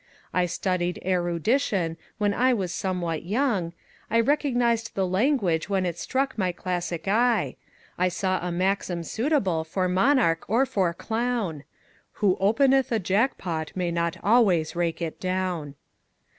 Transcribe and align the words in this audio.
I 0.33 0.47
studied 0.47 0.97
erudition 1.05 1.95
When 2.17 2.33
I 2.33 2.55
was 2.55 2.71
somewhat 2.71 3.21
young; 3.23 3.73
I 4.09 4.19
recognized 4.19 4.95
the 4.95 5.05
language 5.05 5.69
when 5.69 5.85
it 5.85 5.95
struck 5.99 6.35
my 6.39 6.51
classic 6.51 7.07
eye; 7.07 7.55
I 7.99 8.07
saw 8.07 8.39
a 8.41 8.51
maxim 8.51 9.03
suitable 9.03 9.63
for 9.63 9.87
monarch 9.87 10.43
or 10.47 10.65
for 10.65 10.91
clown: 10.95 11.65
"Who 12.13 12.35
openeth 12.39 12.91
a 12.91 12.97
jackpot 12.97 13.73
may 13.75 13.91
not 13.91 14.17
always 14.23 14.75
rake 14.75 15.03
it 15.03 15.19
down." 15.19 15.75